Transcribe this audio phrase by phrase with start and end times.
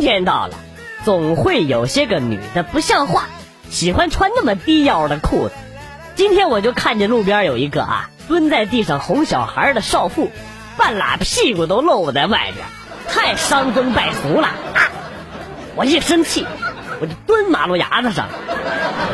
[0.00, 0.56] 天到了，
[1.04, 3.28] 总会有些个女的不像话，
[3.70, 5.54] 喜欢穿那么低腰的裤子。
[6.16, 10.30] 今天我就看见路边有一个啊，蹲在地上哄小孩的少妇，
[10.76, 12.66] 半拉屁股都露在外边，
[13.08, 14.88] 太伤风败俗了啊！
[15.76, 16.46] 我一生气，
[17.00, 18.26] 我就蹲马路牙子上。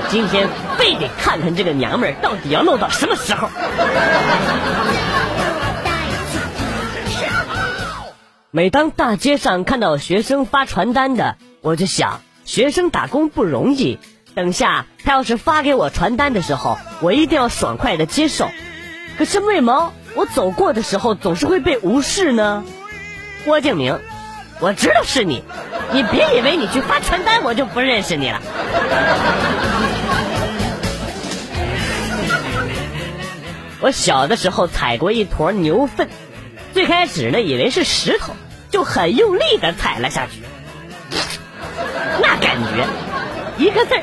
[0.09, 0.49] 今天
[0.79, 3.49] 非得看看这个娘们儿到底要露到什么时候。
[8.57, 13.99] 每当大街上看到学生发传单的，我就想，学生打工不容易。
[14.35, 18.49] 等下他要是发给我传单的时候，我一定要爽快的接受。
[19.19, 22.65] 可是为毛我走过的时候总是会被无视呢？
[23.45, 24.01] 郭敬明，
[24.59, 25.43] 我知道是你，
[25.93, 28.41] 你别以为你去发传单我就不认识你了。
[33.83, 36.09] 我小的时候踩过一坨牛粪，
[36.73, 38.33] 最开始呢以为是石头，
[38.77, 40.43] 就很用力的踩了下去，
[42.21, 42.87] 那感觉
[43.57, 44.03] 一个字儿。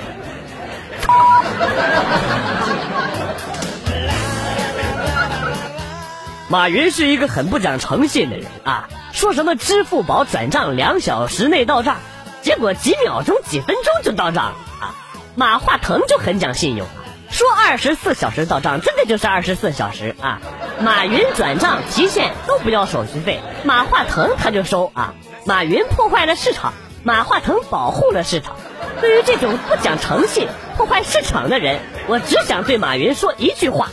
[6.50, 11.98] 马云是一个很不讲诚信的人啊，说什么支付宝转账两小时内到账，
[12.42, 14.96] 结果几秒钟、几分钟就到账啊。
[15.36, 16.88] 马化腾就很讲信用，
[17.30, 20.42] 说二十四小时到账，真的就是二十四小时啊。
[20.80, 25.14] 马云转账提现都不要手续费，马化腾他就收啊。
[25.46, 28.56] 马云破坏了市场，马化腾保护了市场。
[29.02, 33.90] 对于这种不讲诚信、破坏市场的人，我只想对马云说一句话：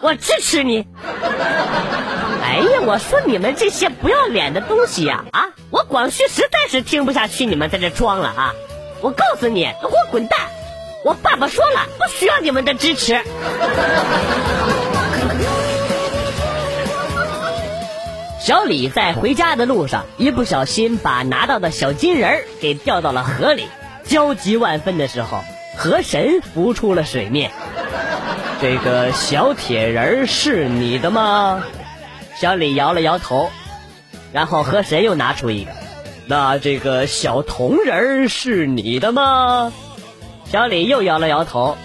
[0.00, 0.86] 我支持你。
[2.42, 5.24] 哎呀，我说你们这些不要脸的东西呀！
[5.32, 8.54] 啊，我广旭实在是听不下去你们在这装了啊！
[9.00, 10.38] 我告诉你，给我滚蛋！
[11.04, 13.22] 我爸爸说了，不需要你们的支持。
[18.46, 23.66] 小李在回家的路上，一不小心把拿到的小金人儿给掉到了河里。
[24.04, 25.42] 焦急万分的时候，
[25.76, 27.50] 河神浮出了水面。
[28.62, 31.64] 这个小铁人是你的吗？
[32.36, 33.50] 小李摇了摇头。
[34.32, 35.72] 然后河神又拿出一个，
[36.28, 39.72] 那这个小铜人是你的吗？
[40.44, 41.76] 小李又摇了摇头。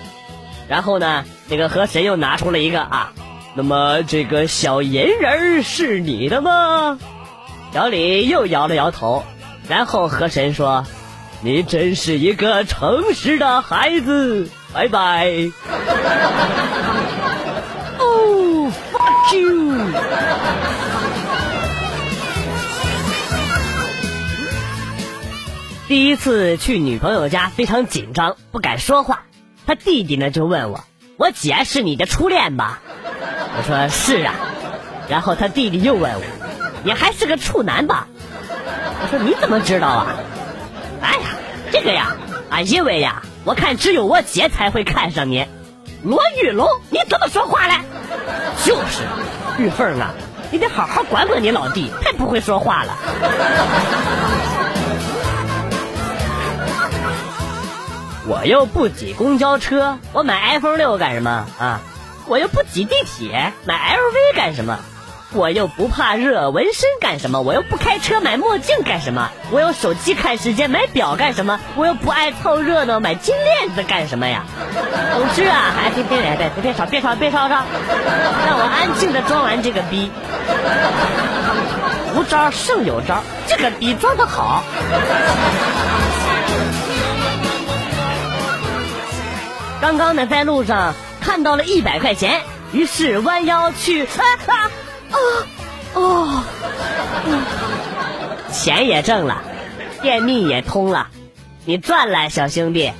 [0.67, 3.13] 然后呢，这个河神又拿出了一个啊，
[3.53, 6.99] 那么这个小银人是你的吗？
[7.73, 9.23] 小李又摇了摇头。
[9.67, 10.85] 然后河神说。
[11.43, 15.27] 你真是一个诚实的孩子，拜拜。
[17.97, 19.75] 哦， fuck you！
[25.87, 29.23] 第一次去女朋友家，非常紧张，不敢说话。
[29.65, 30.83] 他弟弟呢就问我
[31.17, 32.83] ：“我姐是你的初恋吧？”
[33.57, 34.33] 我说：“是啊。”
[35.09, 36.21] 然后他弟弟又问我
[36.83, 38.07] ：“你还是个处男吧？”
[39.03, 40.07] 我说：“你怎么知道啊？”
[41.01, 41.19] 哎呀，
[41.71, 42.15] 这个呀，
[42.49, 45.45] 啊，因为呀，我看只有我姐才会看上你。
[46.03, 47.75] 罗玉龙，你怎么说话嘞？
[48.63, 49.03] 就是，
[49.57, 50.11] 玉凤啊，
[50.49, 52.97] 你得好好管管你老弟，太不会说话了。
[58.27, 61.81] 我又不挤公交车，我买 iPhone 六干什么啊？
[62.31, 64.79] 我又不挤地铁，买 LV 干什么？
[65.33, 67.41] 我又不怕热，纹身干什么？
[67.41, 69.29] 我又不开车，买墨镜干什么？
[69.51, 71.59] 我有手机看时间，买表干什么？
[71.75, 74.45] 我又不爱凑热闹，买金链子干什么呀？
[75.13, 77.65] 总之啊，还别别别别别吵，别吵别吵吵，
[78.45, 80.09] 让我安静的装完这个逼。
[82.15, 84.63] 无招胜有招，这个逼装的好。
[89.81, 92.41] 刚刚呢，在路上看到了一百块钱，
[92.73, 94.09] 于是弯腰去啊
[94.47, 94.55] 啊！
[95.11, 95.17] 啊
[95.93, 96.43] 哦，
[98.51, 99.41] 钱也挣了，
[100.01, 101.07] 便秘也通了，
[101.63, 102.91] 你赚了，小兄弟。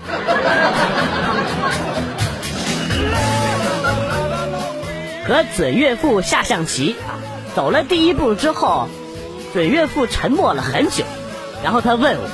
[5.28, 6.96] 和准岳父下象棋，
[7.56, 8.88] 走了第一步之后，
[9.54, 11.06] 准岳父沉默了很久，
[11.64, 12.30] 然后他问我：“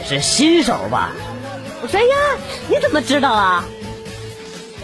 [0.00, 1.10] 你是新手吧？”
[1.82, 2.16] 我说：“呀，
[2.68, 3.64] 你怎么知道啊？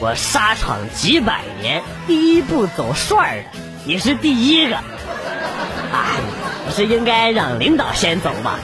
[0.00, 6.20] 我沙场几百年，第一步走帅的。”你是第一个，哎，
[6.66, 8.58] 不是应该让领导先走吗？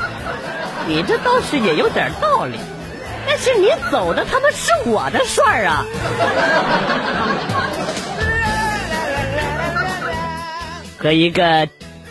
[0.86, 2.58] 你这倒是也有点道理，
[3.26, 5.86] 但是你走的他妈是我的帅啊！
[10.98, 11.69] 和一个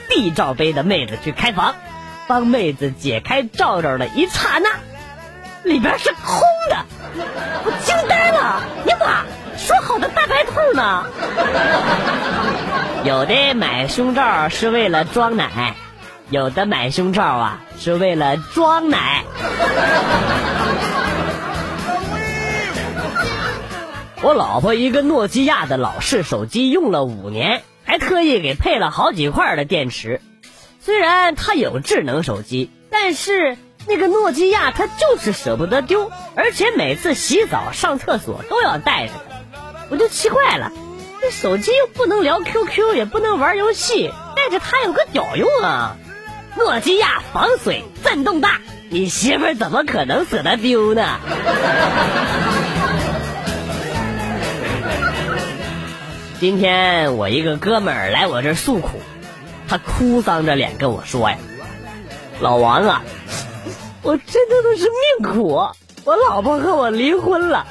[0.10, 1.76] D 罩杯的妹子去开房，
[2.28, 4.72] 帮妹子解开罩罩的一刹那，
[5.64, 6.86] 里边是空的，
[7.66, 8.64] 我惊呆了！
[8.86, 9.24] 你妈！
[9.58, 11.06] 说好的大白兔呢？
[13.06, 15.76] 有的买胸罩是为了装奶，
[16.30, 19.24] 有的买胸罩啊是为了装奶。
[24.22, 30.20] 我老婆一个诺基亚的老式手机用了五年，还特意给配了好几块的电池。
[30.82, 33.58] 虽然她有智能手机，但是
[33.88, 39.14] 那个诺基亚她就是舍不得丢，而且每次洗澡、上厕所都要带着。
[39.90, 40.72] 我就奇怪了，
[41.22, 45.98] 这手机又不能聊 QQ，也不能玩游戏，带着它有个屌用啊！
[46.56, 51.20] 诺基亚防水、震动大，你媳妇怎么可能舍得丢呢？
[56.40, 59.00] 今天我一个哥们儿来我这诉苦，
[59.68, 61.38] 他哭丧着脸跟我说呀
[62.42, 63.04] ：“老王啊，
[64.04, 64.88] 我真的都是
[65.20, 65.48] 命苦，
[66.04, 67.66] 我老婆和我离婚了。”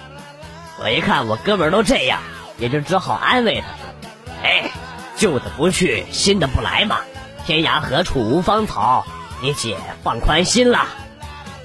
[0.83, 2.21] 我一看我哥们儿都这样，
[2.59, 3.67] 也就只好安慰他
[4.43, 4.71] ：“哎，
[5.17, 7.01] 旧的不去，新的不来嘛，
[7.47, 9.07] 天涯何处无芳草，
[9.43, 10.87] 你姐放宽心了。”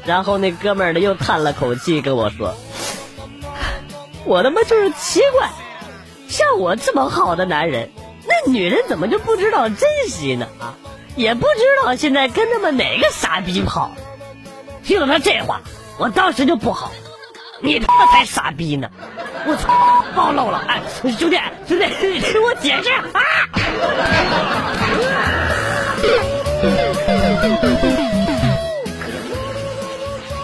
[0.05, 2.55] 然后那哥们儿呢又叹了口气跟我说
[4.25, 5.49] ：“我他妈就是奇怪。”
[6.29, 7.89] 像我这么好的男人，
[8.27, 9.79] 那女人怎么就不知道珍
[10.09, 10.47] 惜呢？
[10.59, 10.75] 啊，
[11.15, 13.91] 也不知道现在跟他们哪个傻逼跑。
[14.87, 15.59] 听了他这话，
[15.97, 16.93] 我当时就不好，
[17.59, 18.89] 你他妈才傻逼呢！
[19.45, 20.63] 我操，暴露了！
[20.65, 21.37] 哎，兄弟，
[21.67, 23.03] 兄弟，听我解释啊！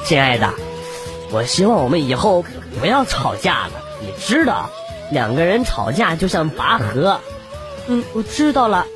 [0.03, 0.53] 亲爱的，
[1.31, 2.43] 我希望我们以后
[2.81, 4.69] 不要吵架了，你知道。
[5.09, 7.21] 两个人吵架就像拔河，
[7.87, 8.87] 嗯，我知道了，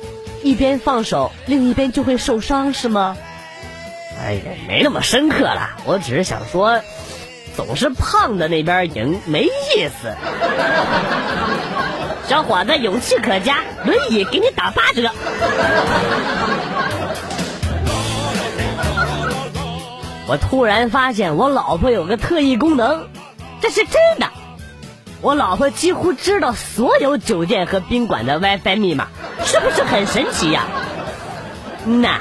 [0.42, 3.16] 一边放手，另一边就会受伤，是吗？
[4.20, 6.80] 哎呀，没那么深刻了，我只是想说，
[7.56, 10.14] 总是胖的那边赢没意思。
[12.26, 15.10] 小伙子，勇气可嘉，轮椅给你打八折。
[20.26, 23.06] 我突然发现我老婆有个特异功能，
[23.62, 24.28] 这是真的。
[25.22, 29.08] 我老婆几乎知道所有酒店和宾馆的 WiFi 密码，
[29.44, 30.64] 是不是很神奇呀？
[31.86, 32.18] 嗯呐，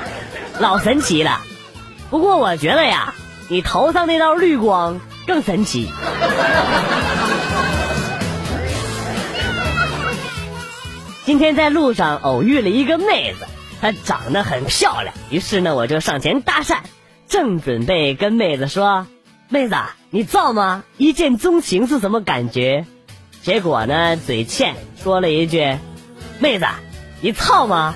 [0.60, 1.42] 老神奇了。
[2.10, 3.14] 不过我觉得呀，
[3.50, 5.90] 你头上那道绿光更神奇。
[11.26, 13.46] 今天在路上偶遇了一个妹子，
[13.82, 16.78] 她长得很漂亮，于是呢我就上前搭讪，
[17.28, 19.06] 正准备跟妹子说。
[19.50, 19.76] 妹子，
[20.10, 20.84] 你造吗？
[20.98, 22.86] 一见钟情是什么感觉？
[23.44, 25.78] 结果呢，嘴欠说了一句
[26.40, 26.66] ：“妹子，
[27.22, 27.96] 你操吗？”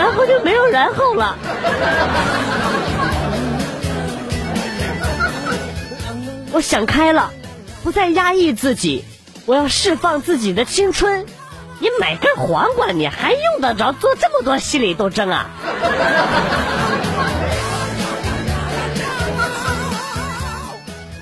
[0.00, 1.36] 然后就没有然后了。
[6.52, 7.30] 我想开了，
[7.82, 9.04] 不再压抑自己，
[9.44, 11.26] 我要释放自己的青春。
[11.80, 15.50] 你买根黄瓜，你还用得着做这么多心理斗争啊？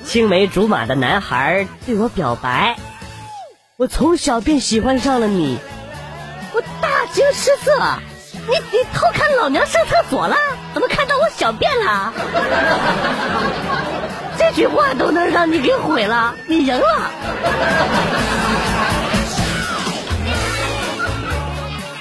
[0.05, 2.77] 青梅竹马的男孩对我表白，
[3.77, 5.59] 我从小便喜欢上了你，
[6.53, 7.73] 我大惊失色。
[8.49, 10.37] 你 你偷看老娘上厕所了？
[10.75, 12.13] 怎么看到我小便了？
[14.39, 17.11] 这句话都能让你给毁了，你赢了。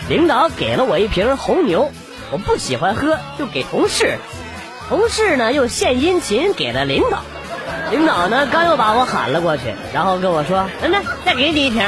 [0.07, 1.91] 领导给了我一瓶红牛，
[2.31, 4.17] 我不喜欢喝，就给同事，
[4.87, 7.19] 同事呢又献殷勤给了领导。
[7.91, 9.63] 领导呢，刚又把我喊了过去，
[9.93, 11.83] 然后跟我说：“来来，再给你一瓶。”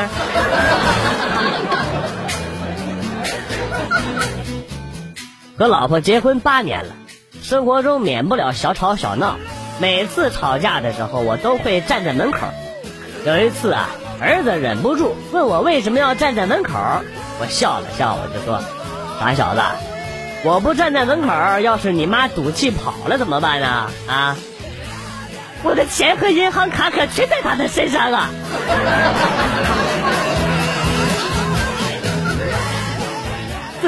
[5.59, 6.93] 和老婆结婚八年了，
[7.43, 9.35] 生活中免不了小吵小闹。
[9.77, 12.47] 每次吵架的时候，我都会站在门口。
[13.25, 13.89] 有一次啊，
[14.21, 16.71] 儿子忍不住问我为什么要站在门口，
[17.41, 18.63] 我笑了笑，我就说
[19.19, 19.61] ：“傻小子，
[20.45, 23.89] 我不站在门口，要是你妈赌气跑了怎么办呢？
[24.07, 24.37] 啊？”
[25.61, 28.29] 我的钱和银行卡可全在他的身上啊！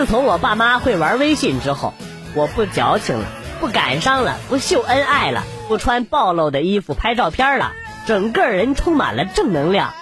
[0.02, 1.94] 自从我爸妈会玩微信之后，
[2.34, 3.28] 我不矫情了，
[3.60, 7.74] 不感伤了，不秀恩爱了，不穿暴露的衣服拍照片了，
[8.08, 9.94] 整个人充满了正能量。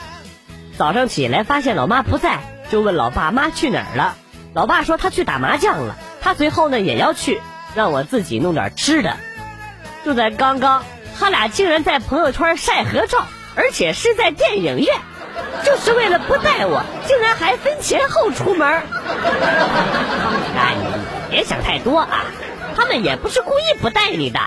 [0.78, 2.40] 早上起来发现老妈不在，
[2.72, 4.16] 就问老爸妈去哪儿了。
[4.54, 7.42] 老爸说他去打麻将了，他随后呢也要去，
[7.76, 9.18] 让我自己弄点吃的。
[10.06, 10.86] 就在刚刚。
[11.20, 13.26] 他俩竟然在朋友圈晒合照，
[13.56, 14.96] 而且是在电影院，
[15.64, 18.68] 就是为了不带我，竟然还分前后出门。
[20.56, 22.26] 哎，你别想太多啊，
[22.76, 24.40] 他们也不是故意不带你的，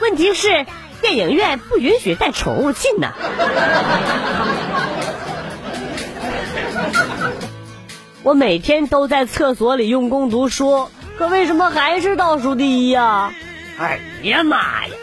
[0.00, 0.66] 问题是
[1.00, 3.12] 电影院不允许带宠物进呢。
[8.22, 13.32] 我每天都在厕所里用功读书，可为什么还是倒数第一呀？
[13.78, 14.94] 哎呀妈呀！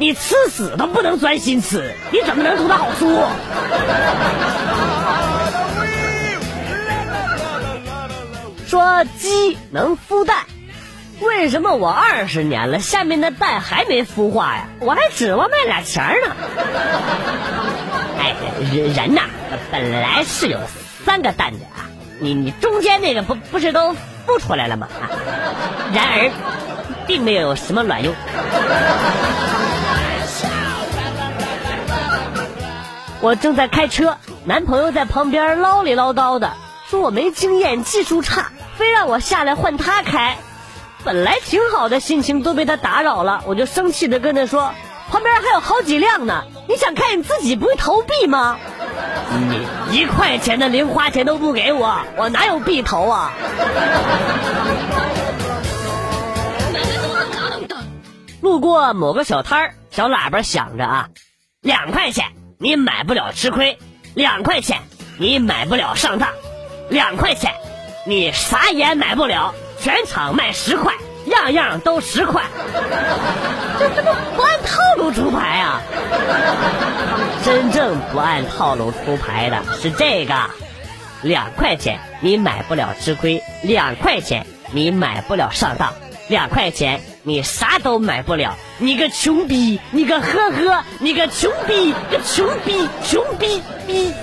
[0.00, 3.20] 你吃屎都不能专心吃，你怎么能读得好书？
[8.66, 10.38] 说鸡能孵蛋，
[11.20, 14.68] 为什么我二十年了，下面的蛋还没孵化呀？
[14.80, 16.34] 我还指望卖俩钱呢。
[18.18, 18.34] 哎，
[18.72, 19.20] 人人呐，
[19.70, 20.60] 本来是有
[21.04, 23.92] 三个蛋的啊，你你中间那个不不是都
[24.26, 24.88] 孵出来了吗？
[25.92, 26.30] 然而，
[27.06, 28.14] 并没有什么卵用。
[33.22, 36.52] 我正在开车，男朋友在旁边唠里唠叨的，
[36.88, 38.50] 说我没经验，技术差。
[38.76, 40.38] 非让我下来换他开，
[41.04, 44.72] 本来挺好的心情都被他打扰了，我就生气的跟他说
[45.12, 48.56] ：“旁边还有好几辆呢，你想开你自己不会投币吗？
[49.50, 49.66] 你
[49.98, 53.32] 一块钱的零花钱都不给我，我哪有币投啊？”
[58.40, 61.08] 路过某个小摊儿，小喇叭响着啊，
[61.60, 62.24] 两块钱
[62.62, 63.78] 你买不了吃亏，
[64.12, 64.82] 两块钱
[65.18, 66.28] 你买不了上当，
[66.90, 67.54] 两块钱。
[68.06, 70.92] 你啥也买不了，全场卖十块，
[71.24, 72.42] 样样都十块，
[73.78, 75.80] 这这不不按套路出牌啊！
[77.42, 80.34] 真正不按套路出牌的是这个，
[81.22, 85.94] 两块钱你买不了吃亏，两块钱你买不了上当，
[86.28, 94.14] 两块钱你啥都买不了，你个穷逼，你个呵呵，你个穷逼，个穷逼，穷逼逼。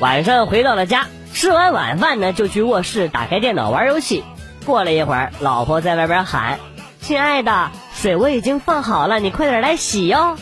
[0.00, 4.24] 晚上回到了家，吃完晚饭呢，就去卧室打开电脑玩游戏。
[4.66, 6.58] 过了一会儿，老婆在外边喊
[7.00, 10.36] ：“亲爱的，水我已经放好了，你快点来洗哟。”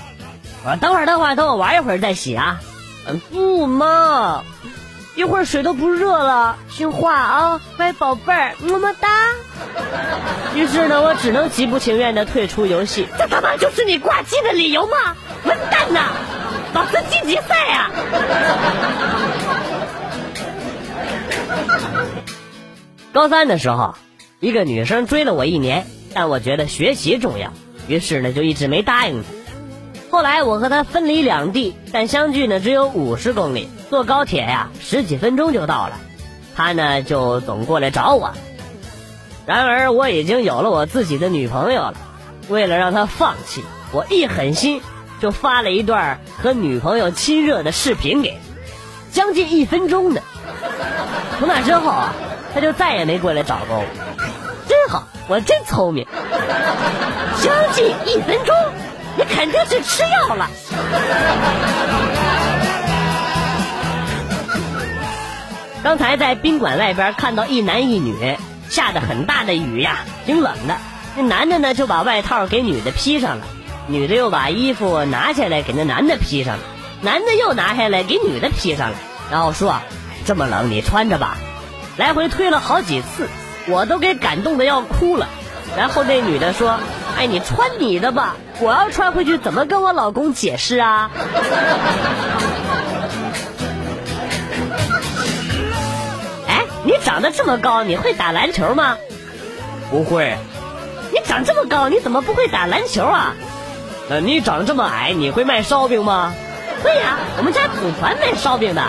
[0.65, 2.63] 我说：“等会儿，等会儿，等我玩一会儿再洗啊。
[3.07, 4.43] ”“嗯，不嘛，
[5.17, 9.09] 一会儿水都不热了，听话啊，乖宝贝儿，么么哒。”
[10.55, 13.07] 于是呢，我只能极不情愿的退出游戏。
[13.19, 15.17] 这他妈就是你挂机的理由吗？
[15.45, 16.13] 混蛋呐！
[16.73, 17.91] 老子晋级赛呀！
[23.13, 23.97] 高三的时候，
[24.39, 27.53] 一个女生追了我一年，但我觉得学习重要，
[27.89, 29.29] 于是呢就一直没答应她。
[30.11, 35.99] 后来我和她分离两地，但相距呢只有五十公里，坐高铁呀十几分钟就到了。
[36.57, 38.33] 他呢就总过来找我。
[39.45, 41.95] 然而我已经有了我自己的女朋友了，
[42.49, 44.81] 为了让他放弃，我一狠心。
[45.21, 48.39] 就发了一段和女朋友亲热的视频给，
[49.13, 50.23] 将近一分钟的。
[51.39, 52.15] 从那之后啊，
[52.55, 53.85] 他就再也没过来找过我。
[54.67, 56.07] 真好，我真聪明。
[57.43, 58.57] 将近一分钟，
[59.19, 60.49] 你肯定是吃药了。
[65.83, 68.37] 刚才在宾馆外边看到一男一女，
[68.69, 70.77] 下的很大的雨呀，挺冷的。
[71.17, 73.47] 那男的呢就把外套给女的披上了。
[73.87, 76.63] 女的又把衣服拿下来给那男的披上了，
[77.01, 78.97] 男的又拿下来给女的披上了，
[79.31, 79.81] 然后说
[80.27, 81.39] ：“这么冷你穿着吧。”
[81.97, 83.27] 来回推了好几次，
[83.67, 85.27] 我都给感动的要哭了。
[85.77, 86.79] 然后那女的说
[87.17, 91.11] ：“哎，你穿你的吧，我要穿回去怎么跟我老公解释啊？”
[97.05, 98.99] 长得这么高，你会打篮球吗？
[99.91, 100.37] 不会。
[101.13, 103.35] 你长这么高，你怎么不会打篮球啊？
[104.09, 106.35] 呃，你长这么矮，你会卖烧饼吗？
[106.83, 108.83] 会呀，我们家祖传卖烧饼的，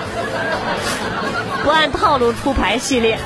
[1.64, 3.18] 不按套路出牌系列。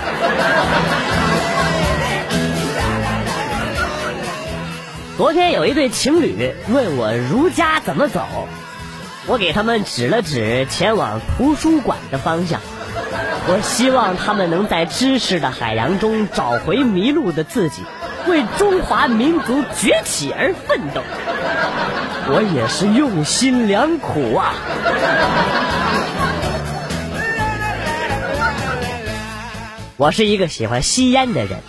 [5.18, 8.25] 昨天有一对情侣问我如家怎么走，
[9.27, 12.60] 我给他们指了指前往图书馆的方向。
[13.48, 17.84] 我希望他们能在知识的海洋中找回迷路的自己。
[18.28, 21.02] 为中华民族崛起而奋斗，
[22.28, 24.56] 我也是用心良苦啊！
[29.98, 31.60] 我是一个喜欢吸烟的人，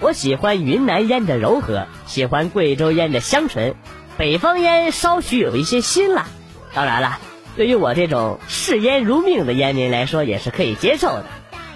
[0.00, 3.74] 我喜欢云南烟的柔和，喜欢贵州烟的香醇，
[4.16, 6.24] 北方烟稍许有一些辛辣。
[6.72, 7.18] 当然了，
[7.58, 11.24] 对于我这种视烟如命的烟民来说，也是可以接受的。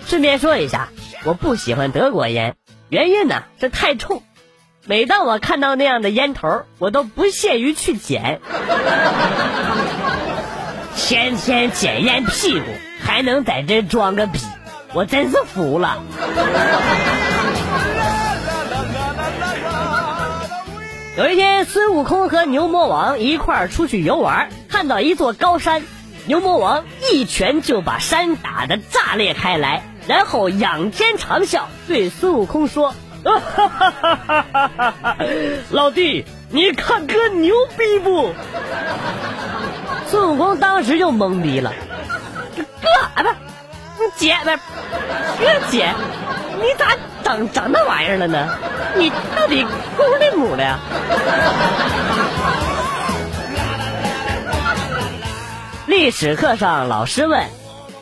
[0.06, 0.90] 顺便说一下，
[1.24, 2.54] 我不喜欢德国烟。
[2.88, 4.22] 原因呢是太冲，
[4.86, 8.40] 每当我看到那样的烟头，我都不屑于去捡。
[10.94, 12.66] 天天捡烟屁股，
[13.00, 14.38] 还能在这装个逼，
[14.94, 16.00] 我真是服了。
[21.18, 24.48] 有一天，孙悟空和牛魔王一块儿出去游玩，
[24.82, 25.84] 看到一座高山，
[26.26, 32.92] 牛魔王一拳就把山打得炸裂开来，然后仰天长啸，对孙悟空说
[35.70, 38.34] ：“老弟，你看哥牛逼不？”
[40.10, 41.72] 孙悟空当时就懵逼了，
[42.56, 42.64] 哥
[43.14, 43.22] 啊
[43.96, 44.56] 不，姐不是
[45.38, 45.94] 哥姐，
[46.60, 48.48] 你咋长长那玩意儿了呢？
[48.96, 49.64] 你到底
[49.96, 50.80] 公的母的呀？
[55.92, 57.44] 历史课上老师问：“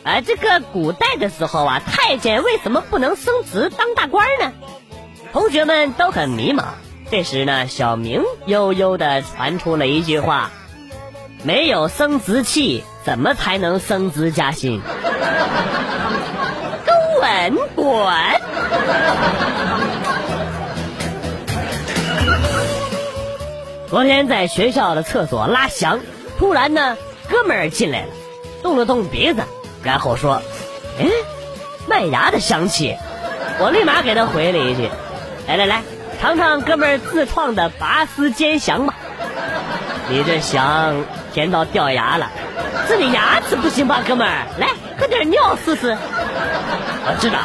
[0.05, 4.53] 哎，这个古代的时候啊，太监为什么不能升职当大官呢？”
[5.33, 6.63] 同学们都很迷茫。
[7.11, 10.51] 这时呢，小明悠悠的传出了一句话。
[11.43, 14.81] 没有生殖器，怎么才能升职加薪？
[17.19, 17.85] 滚滚！
[23.89, 25.99] 昨天在学校的厕所拉翔，
[26.39, 26.95] 突然呢，
[27.31, 28.07] 哥们儿进来了，
[28.61, 29.43] 动了动鼻子，
[29.81, 30.41] 然后说
[30.99, 31.07] ：“哎，
[31.87, 32.97] 麦芽的香气。”
[33.59, 34.89] 我立马给他回了一句
[35.47, 35.81] ：“来来来，
[36.21, 38.93] 尝尝哥们儿自创的拔丝煎翔吧。”
[40.09, 40.95] 你这翔。
[41.33, 42.29] 甜到掉牙了，
[42.89, 44.47] 是你牙齿不行吧，哥们儿？
[44.59, 44.67] 来
[44.99, 45.97] 喝点尿试试。
[47.05, 47.39] 我知道，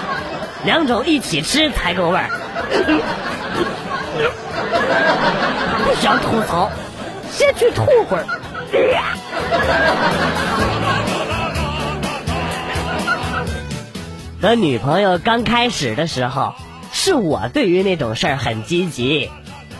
[0.65, 2.27] 两种一起吃才够味儿。
[5.87, 6.69] 不想吐槽，
[7.31, 8.27] 先去吐会儿。
[14.43, 16.55] 和女朋友刚开始的时候，
[16.93, 19.31] 是我对于那种事儿很积极，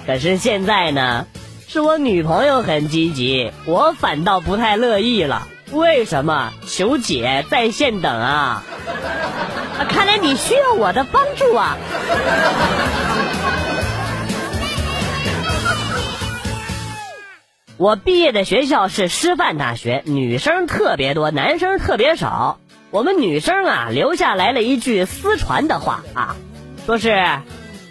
[0.07, 1.27] 可是现在呢？
[1.69, 5.47] 是我女朋友很积极，我反倒不太乐意了。
[5.73, 6.53] 为什么？
[6.67, 8.63] 求姐在线等啊！
[9.79, 11.77] 啊，看来你需要我的帮助啊！
[17.79, 22.59] 我毕业的学校是师范大学，女生特别多，男生特别少。
[22.91, 26.37] 我们女生啊，留下来了一句私传的话啊，
[26.87, 27.15] 说是。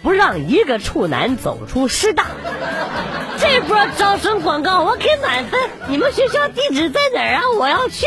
[0.02, 2.26] 不让一个处男走出师大，
[3.38, 5.58] 这波招生广告我给满分。
[5.88, 7.42] 你们学校地址在哪儿啊？
[7.58, 8.06] 我要去。